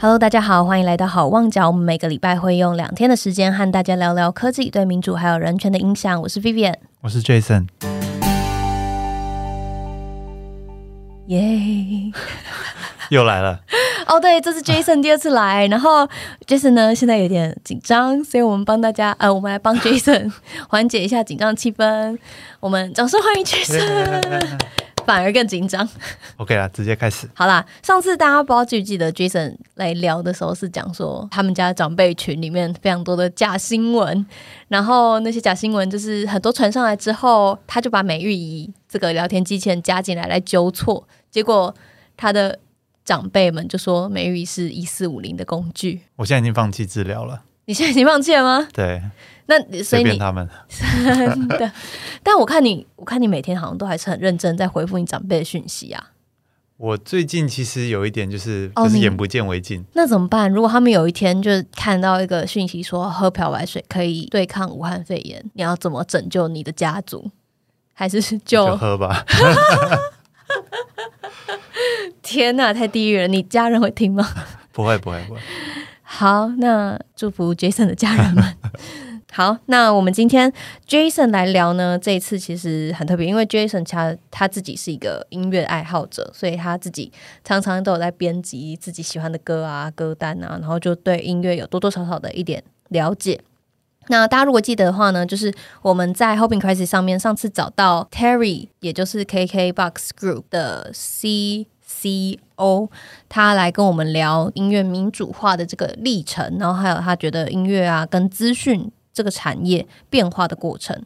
[0.00, 1.66] Hello，大家好，欢迎来到好望角。
[1.66, 6.22] 我们每个礼拜会用两天的时间和大家聊聊科技对民主还有人权的影响。
[6.22, 7.66] 我是 Vivian，我是 Jason。
[11.26, 11.42] 耶！
[13.10, 13.58] 又来了。
[14.06, 16.08] 哦，对，这是 Jason 第二次来，然后
[16.46, 20.32] Jason 呢现在有点紧张，所以我们帮大家，呃，我们来帮 Jason
[20.70, 22.16] 缓解一下紧张气氛。
[22.60, 24.58] 我们掌声欢迎 Jason。
[25.08, 25.88] 反而更紧张。
[26.36, 27.26] OK 啦，直接开始。
[27.32, 34.26] 好啦，上次大家不知道记不记得 Jason 来聊的时候是讲说，他们家长辈群里面非常多的假新闻，
[34.68, 41.74] 然后那些假新闻就是很多传上来之后，他就把美玉仪这个聊天机器人加进来来纠错，结果
[42.14, 42.58] 他的
[43.02, 46.02] 长辈们就说美玉仪是一四五零的工具。
[46.16, 47.44] 我现在已经放弃治疗了。
[47.64, 48.68] 你现在已经放弃了吗？
[48.74, 49.02] 对。
[49.48, 51.72] 那所以你他们 真的，
[52.22, 56.10] 但我看你，我看你每天好像都还是很认真在回复你长辈的讯息啊。
[56.76, 59.84] 我最近其实有一点就是就是眼不见为净。
[59.94, 60.48] 那怎么办？
[60.52, 67.30] 如果他们有一天就是看到一个讯息说喝漂白水可以对抗武汉肺炎，你要怎么拯救你的家族？
[67.94, 69.24] 还是就喝吧？
[72.22, 73.26] 天哪，太地狱了！
[73.26, 74.28] 你家人会听吗？
[74.70, 75.40] 不会，不会，不会。
[76.02, 78.56] 好，那祝福 Jason 的家人们。
[79.30, 80.50] 好，那我们今天
[80.88, 81.98] Jason 来聊呢。
[81.98, 87.12] 这一次其实很特别，因为 Jason 其他他自己是一个音乐爱好者，所以他自己
[87.44, 93.38] 常常都有在编辑自己喜欢的歌啊、歌单啊，然后就对音乐有多多少少的一点了解。
[94.08, 102.88] 那大家如果记得的话呢，就是我们在 Hoping Crisis 上面上次找到 Terry，也就是 KKBox Group 的 CCO，
[103.28, 108.90] 他来跟我们聊音乐民主化的这个历程，然后还有他觉得音乐啊跟资讯。
[109.18, 110.96] 这个产业变化的过程，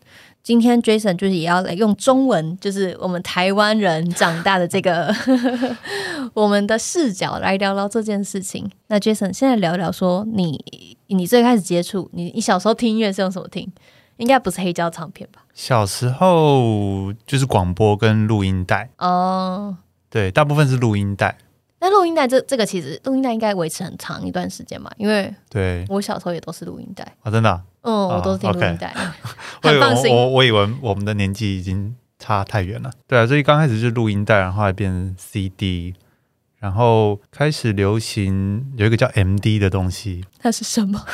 [0.43, 5.11] 今天 Jason 就是也要来用中文，就是我们台湾人长大的这个
[6.35, 8.71] 我们的视角来聊聊这件事情。
[8.89, 10.63] 那 Jason 现在聊聊说，你
[11.07, 13.73] 你最开始接触你你小时候听音乐是用什么听？
[14.19, 15.43] 应该不是黑胶唱片吧？
[15.55, 19.75] 小时候就是广播跟录音带哦，
[20.11, 21.39] 对，大部分是录音带。
[21.83, 27.61] 那录音带这这个其实录音带应该维持很长一段时间嘛，因为对我小时候也都是录音带啊，真的。
[27.81, 28.95] 嗯，我都是听录音带，
[29.61, 30.15] 很放心。
[30.15, 32.93] 我我以为我们的年纪已经差太远了。
[33.09, 35.93] 对啊，所以刚开始是录音带，然后还变成 CD，
[36.61, 40.25] 然后开始流行有一个叫 MD 的东西。
[40.39, 41.05] 它是什么？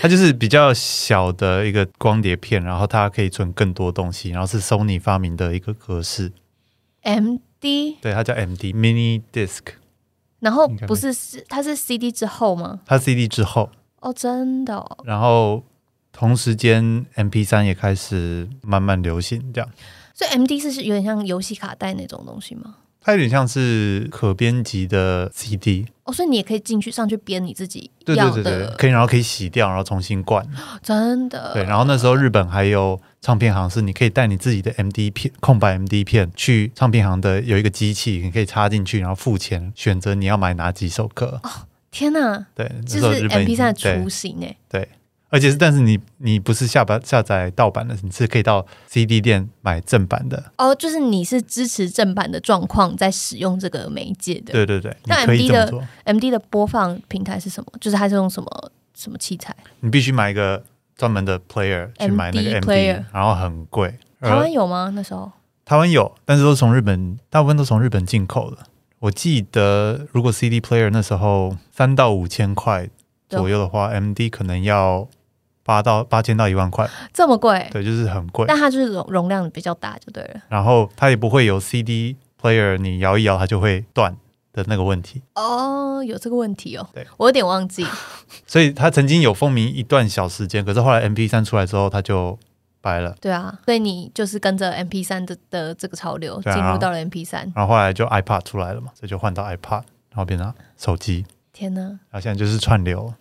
[0.00, 6.32] 它就是比较小的一个光碟片，然后它可以存更多东西，然后是 Sony 发明的一个格式。
[7.02, 7.40] MD？
[8.00, 9.60] 对，它叫 MD，Mini Disc。
[10.40, 12.80] 然后不是是它是 CD 之后吗？
[12.84, 13.70] 它 CD 之后。
[14.00, 14.84] 哦，真的。
[15.04, 15.62] 然后
[16.10, 19.70] 同时间，M P 三也开始慢慢流行，这样。
[20.12, 22.76] 所以 M D 是是有点像游戏卡带那种东西吗？
[23.02, 25.86] 它有点像是可编辑的 C D。
[26.04, 30.46] 哦，所以你也可以进去上去编你自己要的，可以，然后可以洗掉，然后重新灌。
[30.82, 31.52] 真的。
[31.54, 41.40] 对，然后那时候日本还有唱片行，是你可以带你自己的 M D 片，空白 M D 片去唱片行的有一个机器，你可以插进去，然后付钱，选择你要买哪几首歌。
[41.42, 41.50] 哦
[41.92, 42.46] 天呐！
[42.54, 44.56] 对，就是 M P 三的雏形诶。
[44.66, 44.88] 对，
[45.32, 50.52] 而且是，但是你你不是下版下载盗版的，你是可以到 C D 店买正版的。
[50.58, 54.52] 哦，就是你是支持正版的状况在使用这个媒介的。
[54.52, 54.94] 对对对。
[55.06, 57.72] 那 M D 的 M D 的播放平台是什么？
[57.80, 59.56] 就是它是用什么什么器材？
[59.80, 60.62] 你必须买一个
[60.94, 63.98] 专门的 player 去买那个 M D，然后很贵。
[64.20, 64.92] 台湾有吗？
[64.94, 65.32] 那时候
[65.64, 68.58] 台湾有，但是都是从日本，大部分都从日本进口的。
[68.98, 72.88] 我记得，如果 CD player 那时候三到五千块
[73.28, 75.08] 左右的话，MD 可能要
[75.62, 77.68] 八到八千到一万块，这么贵？
[77.72, 78.44] 对，就是很贵。
[78.46, 80.40] 但它就是容容量比较大，就对了。
[80.48, 84.16] 然后它也不会有 CD player 你摇一摇它就会断
[84.52, 85.22] 的那个问题。
[85.34, 86.88] 哦，有这个问题哦。
[86.92, 87.86] 对，我有点忘记。
[88.46, 92.38] 所以它曾经有风靡一段小时间，可是后来 MP 三出来之后，它就。
[92.84, 101.24] 白了，对啊，所以你就是跟着 M P 三的的这个潮流进入到了 M P 三，然后后来就 iPad 出来了嘛，所以就换到 iPad，然后变成手机。
[101.52, 101.80] 天哪！
[101.80, 103.14] 然后现在就是串流。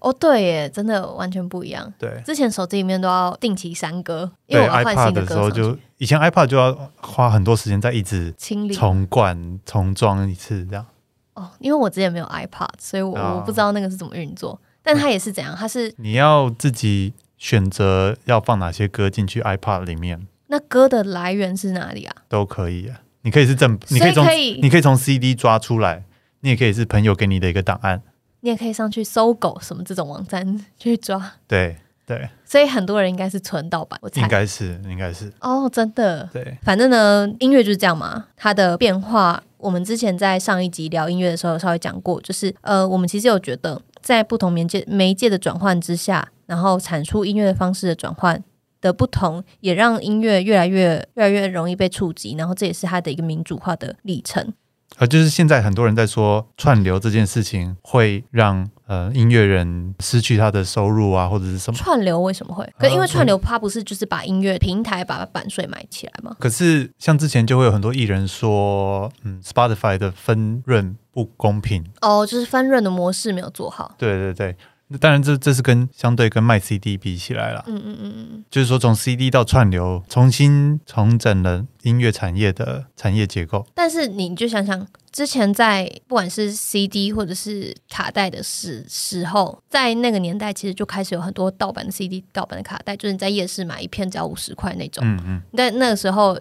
[0.00, 1.92] 哦，对耶，真的完全不一样。
[1.98, 10.86] 对，之前手机里面都要定期删歌，因为我换新的时候就以前 iPad 就要花很多时间在一直清理、重灌、重装一次这样。
[11.34, 17.12] 哦，因为我之前没有 iPad，所以我我不知道那个是怎么运作，但它也是怎样，它是 你要自己。
[17.36, 20.26] 选择要放哪些歌进去 iPad 里面？
[20.46, 22.14] 那歌的来源是哪里啊？
[22.26, 24.24] 都可以啊，你可以是正，你可以从
[24.62, 26.04] 你可以从 CD 抓出来，
[26.40, 28.00] 你也可以是朋友给你的一个档案，
[28.44, 30.46] 你也可以上去搜狗什么这种网站
[30.78, 31.32] 去抓。
[31.48, 31.74] 对
[32.06, 39.42] 对，所以很多人应该是存盗版，我猜应该是应该是哦，真的对，反正呢，音乐就是这样嘛，它的变化。
[39.56, 48.44] 我们之前在上一集聊音乐的时候，稍微讲过，就是呃，我们其实有觉得，在不同媒介媒介的转换之下，然后产出音乐的方式的转换
[48.82, 54.52] 的不同，也让音乐越来越越来越容易被触及，然后这也是它的一个民主化的历程。
[54.98, 61.76] 呃，就是现在很多人在说串流这件事情会让呃音乐人失去他的收入啊，或者是什么？
[61.76, 62.64] 串流为什么会？
[62.78, 66.36] 可因为串流它不是就是把音乐平台把版税买起来吗？
[66.38, 71.84] 可是像之前就会有很多艺人说，嗯，Spotify 的分润不公平。
[72.00, 73.96] 哦，就是分润的模式没有做好。
[73.98, 74.56] 对对对。
[75.00, 77.64] 当然，这这是跟相对跟卖 CD 比起来了。
[77.66, 83.66] 嗯嗯嗯嗯，就是说从 CD 到串流，重新重整了音乐产业的产业结构。
[83.74, 95.02] 但是你就想想，之前在不管是 CD 或者是卡带的时时候，在那个年代，其实就开始有很多盗版的 CD、盗版的卡带，就是你在夜市买一片只要五十块那种。
[95.04, 95.42] 嗯嗯。
[95.56, 96.38] 但那个时候，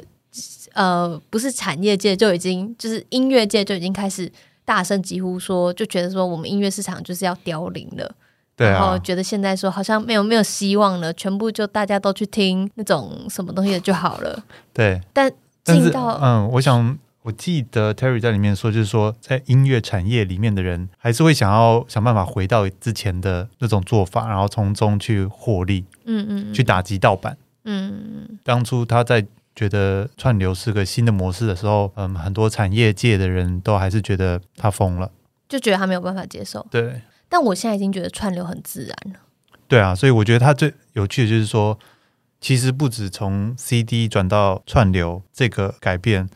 [0.73, 4.31] 呃，不是产业界就已经，就是音乐界就已经开始
[4.65, 8.13] 大声疾呼说，就觉得说我们音乐市场就是要凋零了。
[8.57, 14.43] 然后觉得现在说好像没有没有希望了，全部就大家都去听那种什么东西就好了。
[14.71, 15.31] 对，但
[15.63, 25.85] 进到嗯，我想我记得 Terry 在里面说，就是说在音乐产业里面的人，还是会想要想办法回到之前的那种做法，然后从中去获利。
[26.05, 27.37] 嗯嗯，去打击盗版。
[27.63, 35.09] 嗯，当初他在觉得串流是个新的模式的时候，嗯，很多产业界的人都还是觉得他疯了，
[35.47, 36.65] 就觉得他没有办法接受。
[36.69, 37.01] 对。
[37.33, 39.19] 但我现在已经觉得串流很自然了。
[39.67, 41.79] 对啊，所以我觉得它最有趣的就是说，
[42.39, 46.29] 其实不止从 CD 转到串流这个改变，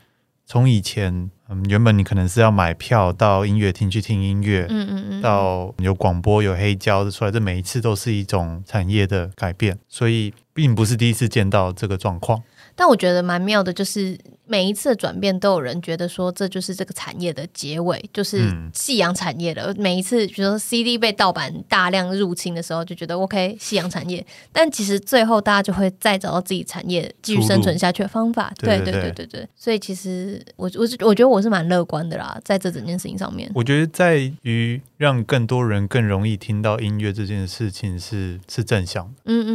[0.44, 12.42] 从以前嗯原本你可能是要买票到音乐厅去听音乐，嗯嗯嗯，到有广播有黑胶的出来，这每一次都是一种产业的改变，所以并不是第一次见到这个状况。
[12.76, 14.18] 但我觉得蛮妙的，就是
[14.48, 18.40] 每一次的转变，都有人觉得说这就是这个产业的结尾，就是
[18.74, 19.74] 夕阳产业了。
[19.78, 24.24] 每一次，比如说 CD 被盗版大量入侵的时候，就觉得 OK，夕阳产业。
[24.54, 28.54] 但其实最后大家就会再找到自己产业继续生存下去的方法。
[28.60, 29.48] 对对对对对。
[29.56, 33.52] 所以其实我我我觉得我是蛮乐观的啦，在这整件事情上面。
[33.56, 39.14] 我觉得在于让更多人更容易听到音乐这件事情是是正向的。
[39.26, 39.50] 嗯嗯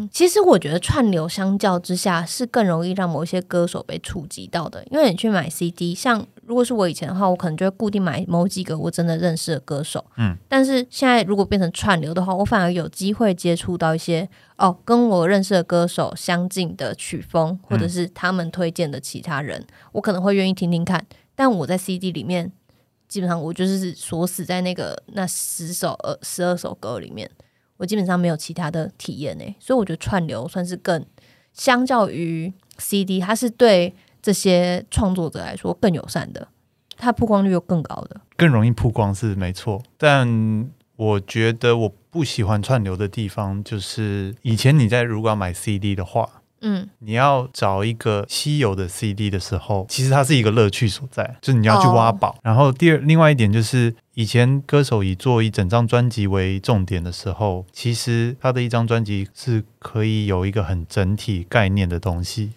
[0.00, 0.10] 嗯。
[0.12, 2.64] 其实我觉得串流相较之下是更。
[2.64, 21.06] 容易让某一些歌手被触及到的，因为你去买 CD，像如果是我以前的话，我可能就会固定买某几个我真的认识的歌手，嗯，但是现在如果变成串流的话，我反而有机会接触到一些哦跟我认识的歌手相近的曲风，或者是他们推荐的其他人，我可能会愿意听听看。
[21.34, 22.50] 但我在 CD 里面，
[23.08, 27.30] 基本上我就是锁死在那个那十首呃十二首歌里面，
[27.76, 31.04] 我基本上没有其他的体验诶，所以我觉得串流算是更
[31.52, 32.52] 相较于。
[32.76, 33.94] CD 它是对
[34.24, 36.48] 这些创作者来说更友善的，
[36.96, 39.82] 它曝光率又更高的，更容易曝光是没错。
[39.98, 40.66] 但
[40.96, 46.40] 我觉得我不喜欢串流的地方，就是以前你在如果要买 CD 的话。
[46.66, 52.38] 嗯，你要找一个稀有的 CD 的时候，其实它是一个乐趣所在，就是你要去挖宝。
[52.42, 62.52] 然后第二，另外一点就是，以前歌手以做一整张专辑为重点的时候，其实他的一张专辑是可以有一个很整体概念的东西。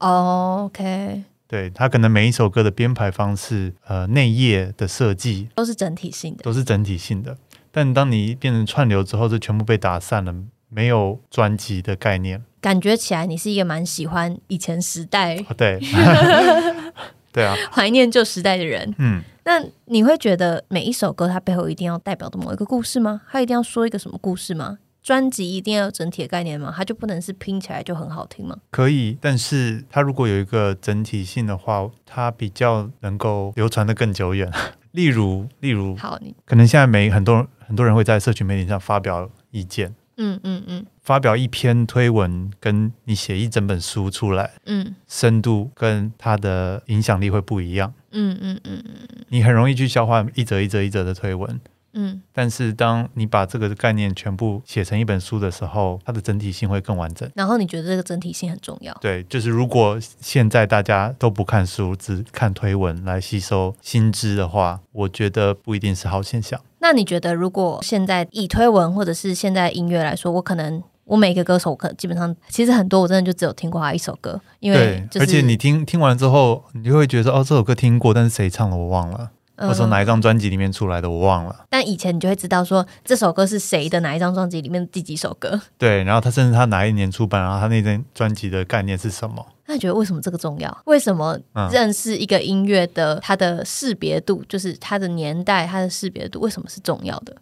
[0.00, 7.36] OK，对他可能每一首歌的编排方式，呃，内页的设计都是整体性的，都是整体性的。
[7.70, 10.34] 但当你变成串流之后，就全部被打散了，
[10.68, 12.42] 没有专辑的概念。
[12.60, 15.78] 感觉起来你是一个蛮喜欢以前时代，对，
[17.32, 18.94] 对啊，怀念旧时代的人。
[18.98, 23.20] 嗯，那你会觉得每一首歌它背后一定要代表的某一个故事吗？
[23.30, 24.78] 它一定要说一个什么故事吗？
[25.02, 26.72] 专辑一定要有整体的概念吗？
[26.76, 28.56] 它就不能是拼起来就很好听吗？
[28.70, 34.50] 可以，但是它如果有一个整体性的话，它比较能够流传的更久远。
[34.92, 39.94] 例如，例如，好，你可能现在没很多很多人会在社群媒体上发表意见。
[40.22, 47.94] 嗯嗯嗯，发表一篇推文，跟你写一整本书出来，嗯，深度跟它的影响力会不一样。
[48.10, 51.58] 嗯嗯嗯嗯你很容易去消化一则一则一则的推文。
[51.92, 57.28] 嗯，但是当你把这个概念全部写成一本书的时候，它的整体性会更完整。
[57.34, 58.96] 然后你觉得这个整体性很重要？
[59.00, 66.60] 对，就是如果现在大家都不看书，只看推文来吸收新知的话，我觉得不一定是好现象。
[66.78, 79.30] 那你觉得，如果现在以推文或者是现在音乐来说，我可能我每一个歌手，可基本上其实很多，我真的就只有听过他一首歌，因为而且你听听完之后，你就会觉得哦，这首歌听过，但是谁唱的我忘了。
[79.68, 81.64] 或从哪一张专辑里面出来的，我忘了。
[81.68, 85.60] 但以前你就会知道说这首歌是谁的哪一张专辑里面的第几首歌。
[85.76, 89.46] 对，然后他甚至他哪一年出版，然后他那张专辑的概念是什么？
[89.66, 90.76] 那你觉得为什么这个重要？
[90.86, 91.38] 为什么
[91.70, 97.36] 认识一个音乐的它的识别度，就是它的年代、它的识别度，为什么是重要的？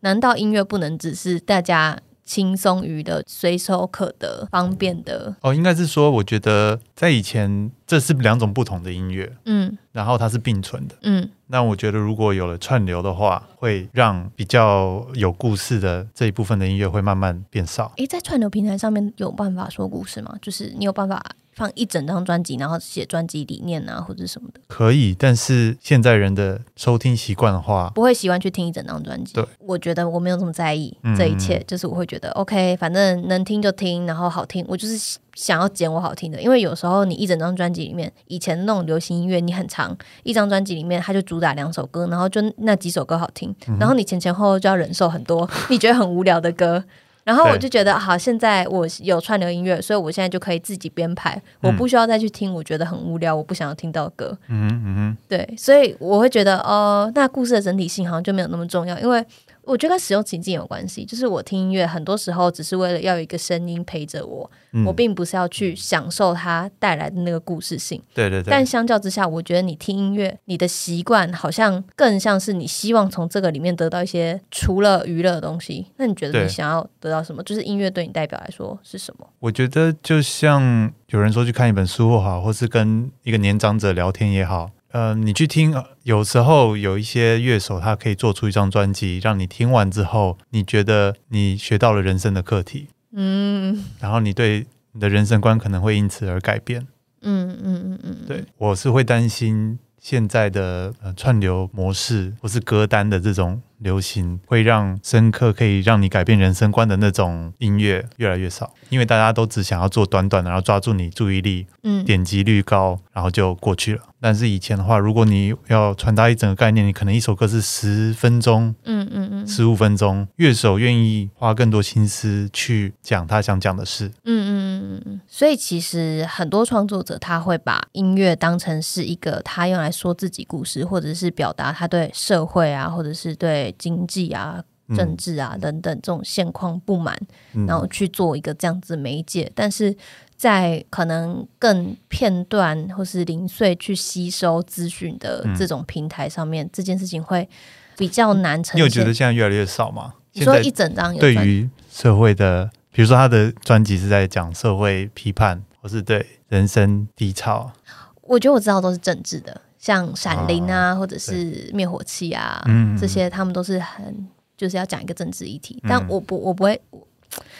[0.00, 1.98] 难道音乐不能只是大家？
[2.26, 17.92] 轻松娱的、随手可得、方便的哦，应该是说，我觉得在以前这是两种不同的音乐，嗯，然后它是并存的，嗯，那我觉得如果有了串流的话，会让比较有故事的这一部分的音乐会慢慢变少。
[17.96, 20.34] 诶，在串流平台上面有办法说故事吗？
[20.42, 21.24] 就是你有办法？
[21.56, 25.16] 放一整张专辑，然后写专辑理念啊，或者什么的，可以。
[25.18, 29.32] 但是现在人的收听习惯的话，不会习惯去听一整张专辑。
[29.32, 36.42] 对，我觉得我没有这么在意这一切，就是我会觉得 OK，反正能听就听，然后好听，我就是想要捡我好听的。
[36.42, 46.84] 因为有时候你一整张专辑里面，以前那种流行音乐，你很长一张专辑里面，它就主打两首歌，然后就那几首歌好听，然后你前前后后就要忍受很多你觉得很无聊的歌。
[47.26, 54.38] 然后我就觉得好，现在我有串流音乐，所以我现在就可以自己编排，我不需要再去听我觉得很无聊、我不想要听到歌。
[54.46, 59.22] 嗯嗯嗯，对，所以我会觉得哦，那故事的整体性好像就没有那么重要，因为。
[59.66, 64.48] 我觉得跟使用情境有关系，就是我听音乐很多时候只是为了要有一个声音陪着我，
[64.86, 68.00] 我并不是要去享受它带来的那个故事性。
[68.14, 68.50] 对对对。
[68.50, 75.86] 但相较之下，我觉得你听音乐，你的习惯好像更像是你希望从这个里面得到一些除了娱乐的东西。
[75.96, 77.42] 那你觉得你想要得到什么？
[77.42, 79.26] 就是音乐对你代表来说是什么？
[79.40, 84.70] 我觉得就像有人说去看一本书或好，或是跟一个年长者聊天也好。
[84.96, 85.74] 呃，你去听，
[86.04, 96.86] 有时候有一些乐手，他可以做出一张专辑，让你听完之后，你觉得你学到了人生的课题，嗯，然后你对你的人生观可能会因此而改变，
[97.20, 103.60] 嗯嗯嗯嗯，对我是会担心现在的呃串流模式或是歌单的这种。
[103.78, 114.02] 流行会让深刻可以让你改变人生观的那种音乐越来越少，因为大家都只想要做短短的，然后抓住你注意力，嗯，点击率高，然后就过去了。
[114.18, 124.50] 但是以前的话，如果你要传达一整个概念，你可能一首歌是十分钟，嗯嗯嗯，十五分钟，乐手愿意花更多心思去讲他想讲的事，嗯嗯
[124.96, 125.20] 嗯嗯。
[125.28, 133.65] 所以其实很多创作者他会把音乐当成是一个他用来说自己故事，或者是表达他对社会啊，或者是对。
[133.72, 134.62] 经济啊、
[134.96, 137.18] 政治啊等等这种现况不满，
[137.66, 139.96] 然后去做一个这样子媒介，但是
[140.36, 147.48] 在可能更片段或是零碎去吸收资讯的这种平台上面，这件事情会
[147.96, 148.78] 比较难呈现。
[148.78, 150.14] 你有觉得现在越来越少吗？
[150.32, 157.72] 你说一整张对于社会的，比如说他的专辑是在讲社会批判，或是对人生低潮，
[158.20, 159.62] 我觉得我知道都是政治的。
[159.78, 162.62] 像闪灵啊，或者是灭火器啊，
[162.98, 166.80] 这些他们都是很就是要讲一个政治议题，但我不我不会，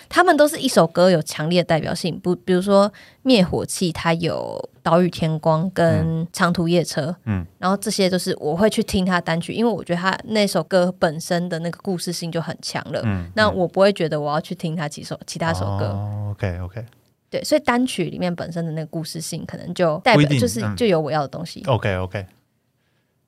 [0.08, 2.90] 他们都是一首歌有强烈的代表性，不比如说
[3.22, 15.94] 灭火器，它有岛屿天光跟长途夜车，嗯，然后这些都是我会去听他单曲，因为我觉得他那首歌本身的那个故事性就很强了，嗯，那我不会觉得我要去听他几首其他首歌
[16.30, 16.84] ，OK OK。
[17.28, 21.62] 对，所以单曲里面本身的那个故事性，可能就代表就是就有我要的东西。
[21.66, 22.26] OK OK，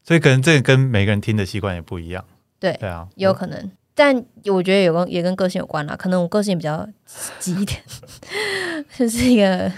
[0.04, 2.24] 所以可能这跟每个人听的习惯也不一样。
[2.60, 5.96] 对对啊，有可能，但我觉得有跟也跟个性有关啦。
[5.96, 6.88] 可能我个性比较
[7.38, 7.80] 急一点，
[8.96, 9.72] 就是一个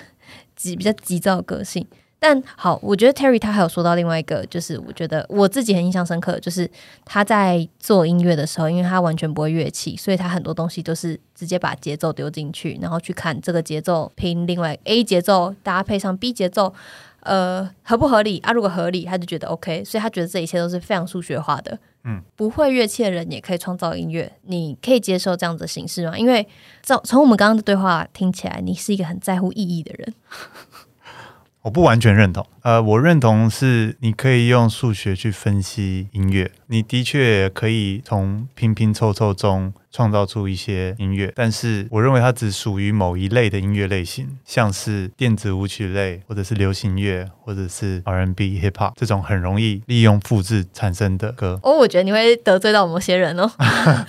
[0.55, 1.87] 急比较急躁的个性。
[2.23, 6.71] 但好，我觉得 Terry 他还有说到另外一个，就是我觉得我自己很印象深刻，就是
[7.07, 16.75] 他在做音乐的时候，因为他完全不会乐器，所以他很多东西都是直接把节奏丢进去，然后去看这个节奏拼另外 A 节奏搭配上 B 节奏，
[17.21, 18.53] 呃，合不合理啊？
[18.53, 21.79] 如果合理，他就觉得 OK，所以他觉得这一切都是非常数学化的。
[22.05, 26.19] 嗯，不会乐器的人也可以创造音乐，你可以接受这样子的形式吗？
[26.19, 26.47] 因为
[26.83, 30.15] 从从我们刚刚的对话听起来，你是一个很在乎意义的人。
[31.63, 39.73] 我不完全认同，呃，我认同是你可以用数学去分析音乐，你的确可以从拼拼凑凑中。
[39.93, 51.59] 创造出一些音乐，但是我认为它只属于某一类的音乐类型，像是电子舞曲类，或者是流行乐，或者是 R&B、Hip Hop 这种很容易利用复制产生的歌。
[51.65, 53.51] 哦，我觉得你会得罪到某些人哦。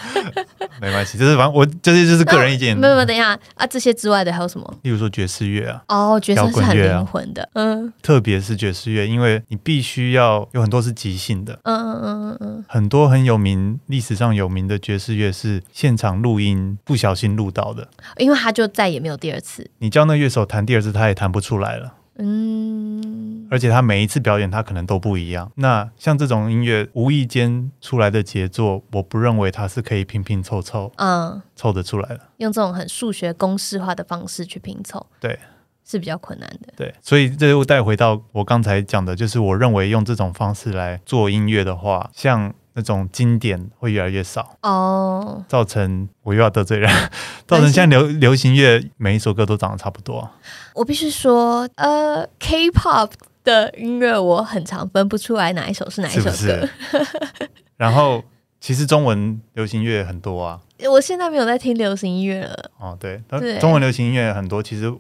[0.82, 2.76] 没关系，就是反正我这些就是个人意见。
[2.76, 4.80] 没有没有，等一下啊，这些之外的还有什么？
[4.82, 15.62] 例如说爵士乐啊，哦，爵士是很灵魂的，嗯，特别是爵士乐，因为你必须要有很多是即兴的，嗯嗯嗯嗯嗯，很多很有名、历史上有名的爵士乐是。
[15.72, 19.70] 现场录音不小心录到的，因为他就再也没有第二次。
[19.80, 21.94] 你叫那乐手弹第二次，他也弹不出来了。
[22.24, 25.52] 嗯，而且他每一次表演他可能都不一样。
[25.56, 32.20] 那像这种音乐无意间出来的杰作，我不认为它是可以拼拼凑凑嗯，凑得出来的。
[32.38, 35.40] 用这种很数学公式化的方式去拼凑，对
[35.84, 36.74] 是比较困难的。
[36.78, 44.58] 对，所以这又带回到我刚才讲的，就是我认为用这种方式来做音乐的话，像那种经典会越来越少。
[44.62, 46.90] 哦，造成我又要得罪人，
[47.48, 50.30] 造成现在流流行乐每一首歌都长得差不多。
[50.74, 53.12] 我必须说，呃，K-pop
[53.44, 56.32] 的音乐我很常分不出来哪一首是哪一首歌。
[56.32, 56.48] 是
[56.92, 57.10] 不是？
[57.78, 58.24] 然后
[58.60, 60.60] 其实中文流行乐很多啊，
[60.90, 62.72] 我现在没有在听流行音乐了。
[62.80, 64.94] 哦对，但对中文流行音乐很多，其实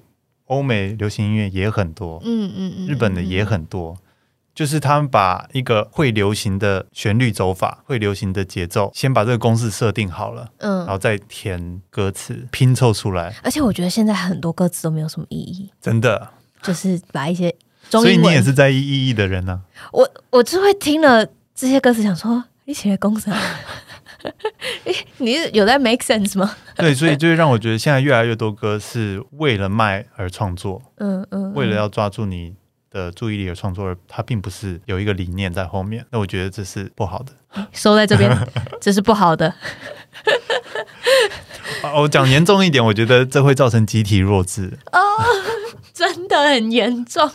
[0.48, 3.96] 欧美流行音乐也很多，嗯嗯嗯，日本的也很多。
[4.62, 10.88] 就是他们把一个会流行的旋律走法、会流行的节奏，先把这个公式设定好了，嗯然嗯。
[10.90, 16.30] 后再填歌词拼凑出来，而且我觉得现在很多歌词都没有什么意义，真的。
[16.62, 17.52] 就是把一些
[17.90, 21.26] 中所以，你也是在意意义的人呢、我我就会听了
[21.56, 23.32] 这些歌词，想说一起来公司。
[24.86, 26.56] 诶你是有在 make sense 吗？
[26.76, 32.54] 对，所以就会让我觉得现在越来越多歌是为了卖而创作，嗯嗯，为了要抓住你
[32.92, 36.06] 的注意力和创作，而它并不是有一个理念在后面。
[36.12, 37.32] 那我觉得这是不好的。
[37.72, 38.30] 收在这边，
[38.80, 39.48] 这是不好的。
[41.82, 44.78] 啊 我讲严重一点，我觉得这会造成集体弱智。
[44.92, 45.00] 哦
[45.94, 47.30] 真的很严重。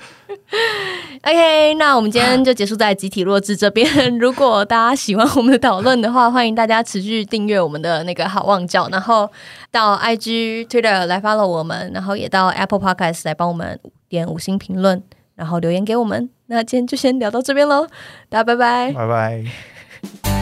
[1.23, 4.19] OK，那我们今天就结束在集体弱智这边。
[4.19, 9.31] 如果大家喜欢我们的讨论的话，欢迎大家持续订阅我们的那个好望角，然后
[9.71, 15.01] 到 IG、Twitter 来 follow 我们，然后也到 Apple Podcast 来帮我们点五星评论，
[15.37, 16.28] 然后留言给我们。
[16.47, 17.87] 那今天就先聊到这边喽，
[18.28, 18.93] 大家拜拜。
[18.93, 20.36] 拜拜。